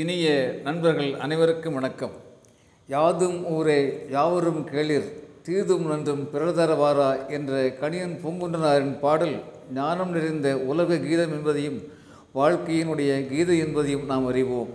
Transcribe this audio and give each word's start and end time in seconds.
இனிய 0.00 0.26
நண்பர்கள் 0.64 1.14
அனைவருக்கும் 1.14 1.74
வணக்கம். 1.74 2.10
யாதும் 2.88 3.46
ஊரே 3.46 4.06
யாவரும் 4.10 4.64
கேளிர் 4.64 5.08
தீதும் 5.42 5.86
நன்றும் 5.86 6.28
பிறர்தரவாரா 6.32 7.28
என்ற 7.28 7.66
கணியன் 7.66 8.14
பூங்குன்றனாரின் 8.22 8.98
பாடல் 8.98 9.42
ஞானம் 9.74 10.10
நிறைந்த 10.10 10.58
உலக 10.58 10.96
கீதம் 10.96 11.30
என்பதையும் 11.30 11.82
வாழ்க்கையினுடைய 12.34 13.28
கீதை 13.28 13.58
என்பதையும் 13.58 14.04
நாம் 14.04 14.26
அறிவோம். 14.26 14.68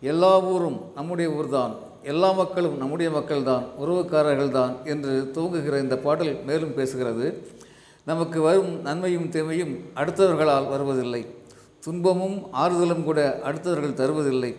எல்லா 0.00 0.40
ஊரும் 0.40 0.80
நம்முடைய 0.94 1.30
ஊர்தான் 1.30 1.74
எல்லா 2.02 2.32
மக்களும் 2.32 2.76
நம்முடைய 2.76 3.12
மக்கள்தான் 3.18 3.64
உறவுக்காரர்கள்தான் 3.80 4.82
என்று 4.84 5.30
துவங்குகிற 5.34 5.80
இந்த 5.80 5.96
பாடல் 5.96 6.44
மேலும் 6.44 6.76
பேசுகிறது. 6.76 7.34
நமக்கு 8.04 8.40
வரும் 8.40 8.82
நன்மையும் 8.82 9.28
தீமையும் 9.28 9.76
அடுத்தவர்களால் 9.94 10.68
வருவதில்லை. 10.68 11.26
துன்பமும் 11.80 12.38
ஆறுதலும் 12.52 13.04
கூட 13.04 13.40
அடுத்தவர்கள் 13.44 13.98
தருவதில்லை. 14.00 14.54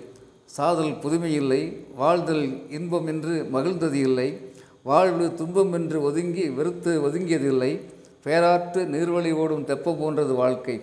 சாதல் 0.45 0.93
புதுமை 0.99 1.33
இல்லை 1.33 1.77
வாழ்தல் 1.95 2.71
இன்பம் 2.71 3.07
என்று 3.07 3.49
மகிழ்ந்தது 3.53 3.93
இல்லை. 3.93 4.37
வாழ்வு 4.83 5.33
துன்பம் 5.33 5.73
என்று 5.73 6.01
ஒதுங்கி 6.01 6.49
வெறுத்து 6.49 6.91
ஒதுங்கியதில்லை. 7.07 7.71
பேராற்று 8.25 8.81
நீர்வழி 8.93 9.31
ஓடும் 9.33 9.65
தெப்பம் 9.65 9.99
போன்றது 9.99 10.33
வாழ்க்கை. 10.33 10.81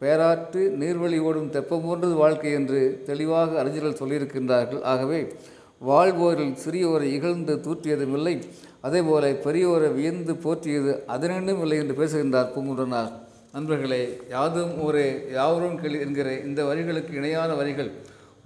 பேராற்று 0.00 0.60
நீர்வழி 0.80 1.20
ஓடும் 1.20 1.50
தெப்பம் 1.50 1.84
போன்றது 1.84 2.14
வாழ்க்கை 2.14 2.52
என்று 2.52 3.02
தெளிவாக 3.06 3.58
அறிஞர்கள் 3.60 4.00
சொல்லியிருக்கின்றார்கள். 4.00 4.82
ஆகவே 4.82 5.32
வாழ்வோரில் 5.80 6.54
சிறியோரை 6.64 7.08
இகழ்ந்து 7.16 7.56
தூற்றியதும் 7.56 8.12
இல்லை. 8.12 8.42
அதேபோல 8.80 9.30
பெரியோரை 9.30 9.94
வியந்து 9.94 10.36
போற்றியது 10.36 10.92
அதனினும் 11.06 11.62
இல்லை 11.62 11.78
என்று 11.78 11.94
பேசுகின்றார் 11.94 12.52
பூங்குன்றனார். 12.54 13.12
நண்பர்களே 13.54 14.00
யாதும் 14.32 14.72
ஊரே 14.84 15.06
யாவரும் 15.36 15.76
கேள் 15.80 15.94
என்கிற 16.04 16.28
இந்த 16.46 16.60
வரிகளுக்கு 16.64 17.12
இணையான 17.20 17.50
வரிகள் 17.60 17.88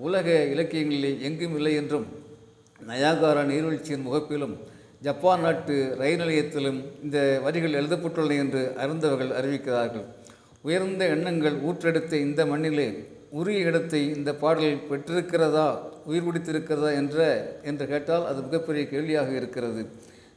உலக 0.06 0.26
இலக்கியங்களிலே 0.52 1.10
எங்கும் 1.28 1.56
இல்லை 1.58 1.72
என்றும் 1.80 2.06
நயாகாரா 2.90 3.42
நீர்வீழ்ச்சியின் 3.50 4.06
முகப்பிலும் 4.06 4.54
ஜப்பான் 5.06 5.42
நாட்டு 5.44 5.76
ரயில் 6.00 6.20
நிலையத்திலும் 6.22 6.78
இந்த 7.04 7.18
வரிகள் 7.44 7.78
எழுதப்பட்டுள்ளன 7.80 8.36
என்று 8.44 8.62
அறிந்தவர்கள் 8.82 9.32
அறிவிக்கிறார்கள். 9.38 10.06
உயர்ந்த 10.66 11.04
எண்ணங்கள் 11.14 11.56
ஊற்றெடுத்த 11.68 12.12
இந்த 12.26 12.46
மண்ணிலே 12.46 12.88
உரிய 13.40 13.68
இடத்தை 13.70 14.02
இந்த 14.16 14.30
பாடல் 14.42 14.82
பெற்றிருக்கிறதா 14.90 15.66
உயிர் 16.10 16.26
பிடித்திருக்கிறதா 16.26 16.90
என்ற 17.00 17.18
என்று 17.62 17.86
கேட்டால் 17.92 18.28
அது 18.30 18.40
மிகப்பெரிய 18.46 18.84
கேள்வியாக 18.92 19.30
இருக்கிறது. 19.40 19.82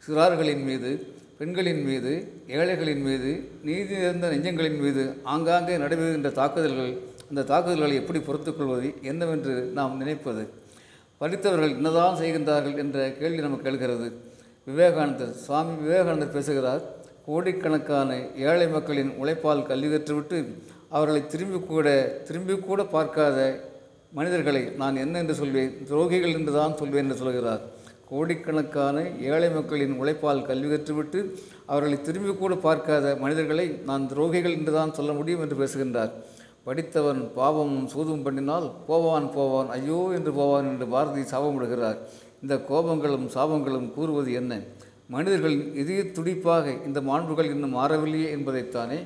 சிறார்களின் 0.07 0.65
மீது 0.69 0.91
பெண்களின் 1.39 1.81
மீது 1.83 2.11
ஏழைகளின் 2.47 3.01
மீது 3.01 3.31
நீதி 3.67 3.93
நிறைந்த 3.95 4.27
நெஞ்சங்களின் 4.33 4.79
மீது 4.83 5.03
ஆங்காங்கே 5.33 5.73
நடைபெறுகின்ற 5.77 6.29
தாக்குதல்கள் 6.31 6.93
அந்த 7.29 7.45
தாக்குதல்களை 7.51 7.95
எப்படி 8.01 8.19
பொறுத்துக்கொள்வது 8.19 8.87
என்னவென்று 9.01 9.55
நாம் 9.77 9.97
நினைப்பது? 9.97 10.43
படித்தவர்கள் 11.21 11.75
என்னதான் 11.79 12.19
செய்கின்றார்கள் 12.21 12.77
என்ற 12.77 12.97
கேள்வி 13.19 13.41
நமக்கு 13.41 13.69
எழுகிறது. 13.71 14.07
விவேகானந்தர் 14.67 15.33
சுவாமி 15.45 15.73
விவேகானந்தர் 15.83 16.35
பேசுகிறார் 16.37 16.83
கோடிக்கணக்கான 17.25 18.09
ஏழை 18.47 18.67
மக்களின் 18.67 19.11
உழைப்பால் 19.21 19.67
கல்வி 19.69 19.89
கற்றுவிட்டு 19.93 20.39
அவர்களை 20.89 21.21
திரும்பி 21.27 21.59
கூட 21.59 21.87
திரும்பி 22.27 22.55
கூட 22.59 22.83
பார்க்காத 22.95 23.39
மனிதர்களை 24.11 24.61
நான் 24.81 24.95
என்ன 24.95 25.15
என்று 25.19 25.35
சொல்வேன்? 25.35 25.73
துரோகிகள் 25.89 26.35
என்று 26.39 26.51
தான் 26.53 26.77
சொல்வேன் 26.77 27.03
என்று 27.03 27.15
சொல்கிறார். 27.15 27.63
கோடிக்கணக்கான 28.09 28.97
ஏழை 29.29 29.49
மக்களின் 29.55 29.95
உழைப்பால் 30.01 30.47
கல்வி 30.49 30.69
கற்றுவிட்டு 30.71 31.19
அவர்களை 31.71 31.97
திரும்பி 32.07 32.33
கூட 32.35 32.53
பார்க்காத 32.65 33.15
மனிதர்களை 33.23 33.67
நான் 33.89 34.09
துரோகிகள் 34.11 34.55
என்று 34.57 34.73
தான் 34.77 34.95
சொல்ல 34.97 35.11
முடியும் 35.19 35.43
என்று 35.45 35.57
பேசுகின்றார். 35.61 36.11
படித்தவன் 36.67 37.21
பாவமும் 37.37 37.87
சூதும் 37.93 38.23
பண்ணினால் 38.25 38.67
போவான் 38.89 39.27
போவான் 39.37 39.69
ஐயோ 39.77 39.99
என்று 40.17 40.31
போவான் 40.39 40.69
என்று 40.71 40.87
பாரதி 40.93 41.23
சாபமிடுகிறார். 41.33 41.99
இந்த 42.43 42.55
கோபங்களும் 42.69 43.27
சாபங்களும் 43.35 43.89
கூறுவது 43.97 44.31
என்ன? 44.41 44.53
மனிதர்களின் 45.15 45.65
இதய 45.81 46.03
துடிப்பாக 46.17 46.65
இந்த 46.87 46.99
மாண்புகள் 47.09 47.51
இன்னும் 47.53 47.77
மாறவில்லையே 47.79 48.29
என்பதைத்தானே? 48.37 48.99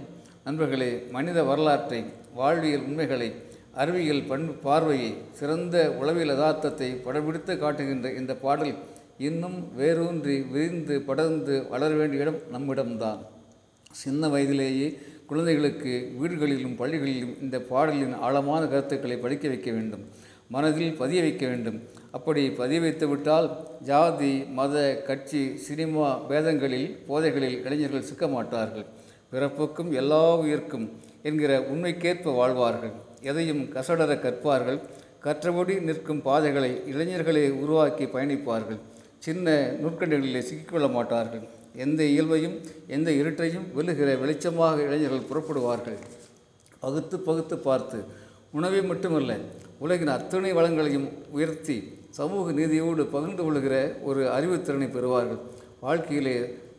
நண்பர்களே 0.47 0.91
மனித 1.15 1.39
வரலாற்றை 1.49 1.99
வாழ்வியல் 2.39 2.85
உண்மைகளை 2.89 3.29
அறிவியல் 3.73 4.23
பண்பு 4.23 4.53
பார்வையை 4.53 5.13
சிறந்த 5.31 5.91
உளவியல் 5.91 6.37
யதார்த்தத்தை 6.37 6.87
படம்பிடித்து 7.05 7.57
காட்டுகின்ற 7.57 8.13
இந்த 8.13 8.35
பாடல் 8.35 8.73
இன்னும் 9.17 9.75
வேரூன்றி 9.75 10.41
விரிந்து 10.41 11.01
படர்ந்து 11.01 11.67
வளர 11.67 11.93
வேண்டிய 11.95 12.21
இடம் 12.21 12.39
நம்மிடம்தான். 12.51 13.25
சின்ன 13.91 14.27
வயதிலேயே 14.27 14.99
குழந்தைகளுக்கு 15.25 16.11
வீடுகளிலும் 16.21 16.75
பள்ளிகளிலும் 16.77 17.41
இந்த 17.41 17.59
பாடலின் 17.59 18.13
ஆழமான 18.13 18.65
கருத்துக்களை 18.65 19.17
படிக்க 19.17 19.47
வைக்க 19.47 19.71
வேண்டும். 19.71 20.05
மனதில் 20.47 20.93
பதிய 20.93 21.21
வைக்க 21.21 21.47
வேண்டும். 21.47 21.81
அப்படி 22.11 22.49
பதிய 22.51 22.79
வைத்துவிட்டால் 22.79 23.49
ஜாதி 23.81 24.43
மத 24.43 25.01
கட்சி 25.01 25.57
சினிமா 25.57 26.15
பேதங்களில் 26.15 26.97
போதைகளில் 27.07 27.65
இளைஞர்கள் 27.65 28.01
சிக்க 28.01 28.27
மாட்டார்கள். 28.27 28.85
பிறப்புக்கும் 29.31 29.91
எல்லா 29.91 30.35
உயிர்க்கும் 30.35 30.99
என்கிற 31.23 31.61
உண்மைக்கேற்ப 31.61 32.35
வாழ்வார்கள். 32.35 32.91
எதையும் 33.21 33.63
கசடர 33.75 34.11
கற்பார்கள். 34.25 34.79
கற்றபடி 35.23 35.81
நிற்கும் 35.81 36.21
பாதைகளை 36.21 36.71
இளைஞர்களே 36.93 37.43
உருவாக்கி 37.63 38.05
பயணிப்பார்கள். 38.05 38.79
சின்ன 39.19 39.77
நுட்கண்டுகளிலே 39.83 40.41
சிக்கிக்கொள்ள 40.49 40.91
மாட்டார்கள். 40.91 41.43
எந்த 41.75 42.03
இயல்பையும் 42.03 42.55
எந்த 42.87 43.11
இருட்டையும் 43.11 43.65
வெல்லுகிற 43.75 44.09
வெளிச்சமாக 44.23 44.77
இளைஞர்கள் 44.87 45.27
புறப்படுவார்கள். 45.31 45.97
பகுத்து 46.79 47.19
பகுத்து 47.19 47.57
பார்த்து 47.57 47.97
உணவை 48.51 48.81
மட்டுமல்ல 48.81 49.37
உலகின் 49.79 50.15
அத்தனை 50.17 50.53
வளங்களையும் 50.53 51.07
உயர்த்தி 51.31 51.77
சமூக 52.09 52.51
நீதியோடு 52.51 53.03
பகிர்ந்து 53.05 53.43
கொள்கிற 53.43 53.95
ஒரு 54.03 54.21
அறிவுத்திறனை 54.37 54.87
பெறுவார்கள். 54.95 55.41
வாழ்க்கையிலே 55.79 56.35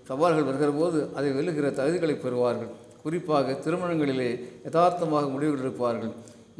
சவால்கள் 0.08 0.44
வருகிற 0.44 0.70
போது 0.70 1.08
அதை 1.14 1.30
வெல்லுகிற 1.30 1.68
தகுதிகளை 1.80 2.16
பெறுவார்கள். 2.24 2.70
குறிப்பாக 3.02 3.56
திருமணங்களிலே 3.64 4.30
யதார்த்தமாக 4.66 5.28
முடிவெடுப்பார்கள். 5.34 6.12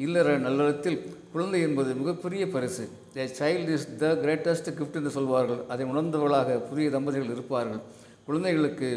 இல்லற 0.05 0.29
நல்லறத்தில் 0.47 0.99
குழந்தை 1.33 1.59
என்பது 1.67 1.91
மிகப்பெரிய 2.01 2.45
பரிசு. 2.55 2.85
The 3.15 3.27
child 3.39 3.73
is 3.77 3.89
the 4.03 4.13
greatest 4.23 4.71
gift 4.79 4.99
என்று 5.01 5.13
சொல்வார்கள். 5.17 5.61
அதை 5.73 5.85
உணர்ந்தவர்களாக 5.93 6.59
புதிய 6.69 6.91
தம்பதிகள் 6.97 7.33
இருப்பார்கள். 7.35 7.83
குழந்தைகளுக்கு 8.29 8.89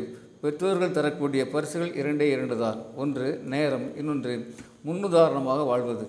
பெற்றோர்கள் 0.43 0.95
தரக்கூடிய 0.97 1.41
பரிசுகள் 1.53 1.91
இரண்டே 1.99 2.25
இரண்டு 2.35 2.55
தான். 2.63 2.79
ஒன்று 3.01 3.27
நேரம் 3.53 3.85
இன்னொன்று 3.99 4.33
முன்னுதாரணமாக 4.87 5.61
வாழ்வது. 5.71 6.05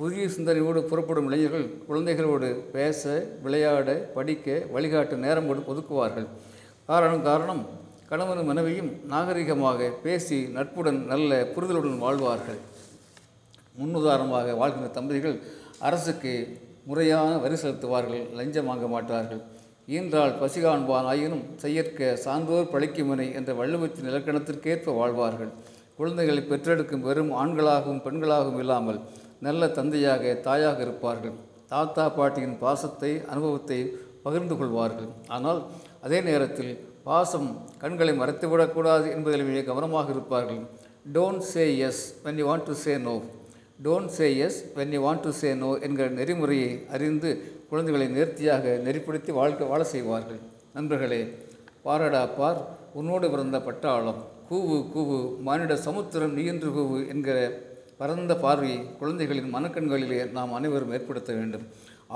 புதிய 0.00 0.24
சிந்தனையோடு 0.34 0.80
புறப்படும் 0.90 1.28
இளைஞர்கள் 1.28 1.64
குழந்தைகளோடு 1.88 2.48
பேச 2.74 3.02
விளையாட 3.44 3.94
படிக்க 4.16 4.58
வழிகாட்ட 4.74 5.16
நேரம் 5.24 5.48
ஒதுக்குவார்கள். 5.72 6.28
காரணம் 6.90 7.24
காரணம் 7.30 7.62
கணவனும் 8.10 8.46
மனைவியும் 8.50 8.90
நாகரிகமாக 9.12 9.88
பேசி 10.04 10.36
நட்புடன் 10.54 11.00
நல்ல 11.10 11.40
புரிதலுடன் 11.54 11.98
வாழ்வார்கள். 12.04 12.60
முன்னுதாரணமாக 13.80 14.54
வாழ்கின்ற 14.60 14.88
தம்பதிகள் 14.94 15.36
அரசுக்கு 15.88 16.32
முறையான 16.88 17.32
வரி 17.44 17.56
செலுத்துவார்கள் 17.62 18.22
லஞ்சம் 18.38 18.68
வாங்க 18.70 18.86
மாட்டார்கள். 18.94 19.42
ஈன்றால் 19.96 20.34
பசி 20.40 20.60
காண்பான் 20.64 21.10
ஆயினும் 21.12 21.44
செய்யற்க 21.64 22.10
சான்றோர் 22.24 22.72
பழிக்குமனை 22.74 23.28
என்ற 23.40 23.50
வள்ளுவத்தின் 23.60 24.10
இலக்கணத்திற்கேற்ப 24.12 24.96
வாழ்வார்கள். 25.00 25.52
குழந்தைகளை 26.00 26.42
பெற்றெடுக்கும் 26.48 27.06
வெறும் 27.08 27.32
ஆண்களாகவும் 27.42 28.02
பெண்களாகவும் 28.08 28.60
இல்லாமல் 28.64 28.98
நல்ல 29.46 29.72
தந்தையாக 29.78 30.34
தாயாக 30.48 30.78
இருப்பார்கள். 30.86 31.38
தாத்தா 31.72 32.04
பாட்டியின் 32.18 32.60
பாசத்தை 32.64 33.14
அனுபவத்தை 33.32 33.80
பகிர்ந்து 34.26 34.54
கொள்வார்கள். 34.60 35.10
ஆனால் 35.34 35.60
அதே 36.06 36.18
நேரத்தில் 36.28 36.72
பாசம் 37.08 37.48
கண்களை 37.82 38.12
மறைத்துவிடக்கூடாது 38.20 39.06
என்பதில் 39.16 39.48
மிக 39.48 39.60
கவனமாக 39.68 40.08
இருப்பார்கள். 40.14 40.62
Don't 41.16 41.44
say 41.50 41.64
yes 41.88 42.02
when 42.24 42.40
you 42.40 42.46
want 42.48 42.66
to 42.70 42.74
say 42.84 42.94
no 43.04 43.14
don't 43.86 44.12
say 44.16 44.26
yes 44.46 44.58
when 44.78 44.94
you 44.96 45.00
want 45.04 45.24
to 45.26 45.30
say 45.40 45.50
no 45.60 45.70
என்கிற 45.86 46.06
நெறிமுறையை 46.18 46.72
அறிந்து 46.94 47.30
குழந்தைகளை 47.70 48.08
நேர்த்தியாக 48.16 48.74
நெறிப்படுத்தி 48.86 49.32
வாழ்க்கை 49.38 49.66
வாழ 49.70 49.82
செய்வார்கள். 49.92 50.40
நண்பர்களே 50.76 51.20
பாரடா 51.86 52.22
பார் 52.38 52.60
உன்னோடு 53.00 53.26
பிறந்த 53.34 53.58
பட்டாளம். 53.68 54.20
கூவு 54.50 54.76
கூவு 54.94 55.16
மானிட 55.46 55.72
சமுத்திரம் 55.86 56.36
நீன்று 56.38 56.70
கூவு 56.76 56.98
என்கிற 57.14 57.38
பரந்த 58.00 58.32
பார்வையை 58.44 58.78
குழந்தைகளின் 59.00 59.52
மனக்கண்களிலே 59.54 60.20
நாம் 60.36 60.56
அனைவரும் 60.58 60.92
ஏற்படுத்த 60.96 61.30
வேண்டும். 61.38 61.64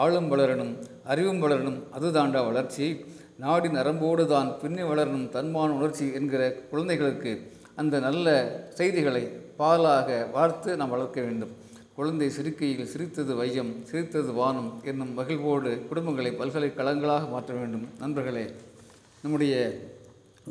ஆளும் 0.03 0.29
வளரணும் 0.33 0.75
அறிவும் 1.13 1.43
வளரணும் 1.45 1.81
அதுதாண்டா 1.97 2.41
வளர்ச்சி. 2.51 2.87
நாடி 3.43 3.69
நரம்போடு 3.69 4.25
தான் 4.27 4.49
பின்னி 4.61 4.83
வளரும் 4.83 5.25
தன்மான 5.37 5.71
உணர்ச்சி 5.79 6.05
என்கிற 6.13 6.43
குழந்தைகளுக்கு 6.71 7.31
அந்த 7.75 7.99
நல்ல 7.99 8.27
செய்திகளை 8.79 9.23
பாலாக 9.59 10.31
வார்த்து 10.31 10.77
நாம் 10.77 10.93
வளர்க்க 10.95 11.21
வேண்டும். 11.21 11.53
குழந்தை 11.97 12.31
சிரிக்கையில் 12.31 12.91
சிரித்தது 12.93 13.35
வையம் 13.35 13.73
சிரித்தது 13.85 14.33
வானம் 14.33 14.69
என்னும் 14.85 15.15
மகிழ்வோடு 15.15 15.71
குடும்பங்களை 15.91 16.31
பல்கலைக்கழகங்களாக 16.41 17.31
மாற்ற 17.31 17.55
வேண்டும். 17.55 17.89
நண்பர்களே 17.99 18.45
நம்முடைய 19.23 19.55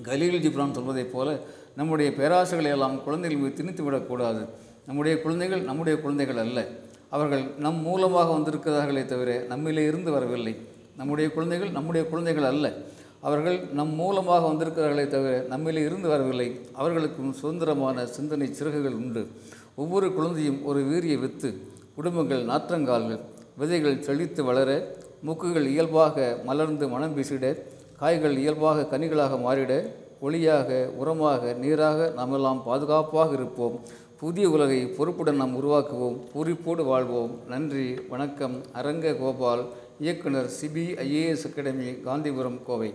கலீல் 0.09 0.43
ஜிப்ரான் 0.45 0.75
சொல்வதைப் 0.79 1.13
போல 1.13 1.39
நம்முடைய 1.75 2.11
பேராசைகளை 2.19 2.73
எல்லாம் 2.75 3.03
குழந்தைகள் 3.03 3.41
மீது 3.43 3.53
திணித்து 3.53 3.83
விடக்கூடாது. 3.83 4.43
நம்முடைய 4.85 5.21
குழந்தைகள் 5.21 5.61
நம்முடைய 5.61 5.95
குழந்தைகள் 6.01 6.43
அல்ல. 6.45 6.59
அவர்கள் 7.09 7.43
நம் 7.57 7.81
மூலமாக 7.87 8.29
வந்திருக்கிறார்களே 8.37 9.05
தவிர 9.05 9.31
நம்மிலே 9.49 9.83
இருந்து 9.91 10.11
வரவில்லை. 10.11 10.55
நம்முடைய 10.97 11.31
குழந்தைகள் 11.31 11.71
நம்முடைய 11.71 12.07
குழந்தைகள் 12.07 12.43
அல்ல. 12.43 12.73
அவர்கள் 13.19 13.59
நம் 13.73 13.95
மூலமாக 13.95 14.47
வந்திருக்கிறார்களே 14.47 15.07
தவிர 15.07 15.45
நம்மிலே 15.49 15.85
இருந்து 15.85 16.07
வரவில்லை. 16.07 16.59
அவர்களுக்கும் 16.73 17.33
சுதந்திரமான 17.33 18.05
சிந்தனை 18.05 18.53
சிறகுகள் 18.53 18.93
உண்டு. 18.93 19.27
ஒவ்வொரு 19.75 20.13
குழந்தையும் 20.13 20.65
ஒரு 20.65 20.81
வீரிய 20.81 21.17
வித்து 21.17 21.61
குடும்பங்கள் 21.95 22.45
நாற்றங்கால்கள் 22.45 23.19
விதைகள் 23.57 24.01
செழித்து 24.01 24.43
வளர 24.43 24.95
மூக்குகள் 25.25 25.65
இயல்பாக 25.65 26.41
மலர்ந்து 26.43 26.87
மனம் 26.87 27.17
வீசிட 27.17 27.55
காய்கள் 27.97 28.37
இயல்பாக 28.37 28.97
கனிகளாக 28.97 29.33
மாறிட 29.47 29.73
ஒளியாக 30.21 30.89
உரமாக 31.03 31.55
நீராக 31.55 32.11
நாமெல்லாம் 32.15 32.63
பாதுகாப்பாக 32.63 33.33
இருப்போம். 33.33 33.79
புதிய 34.19 34.49
உலகை 34.49 34.85
பொறுப்புடன் 34.85 35.35
நாம் 35.35 35.63
உருவாக்குவோம். 35.63 36.17
பூரிப்போடு 36.33 36.83
வாழ்வோம். 36.83 37.39
நன்றி 37.47 37.95
வணக்கம். 38.09 38.61
அரங்க 38.73 39.13
கோபால் 39.13 39.65
இயக்குனர் 40.03 40.47
சிபிஐஏஎஸ் 40.59 41.43
அகாடமி 41.47 41.89
காந்திபுரம் 42.05 42.61
கோவை. 42.67 42.91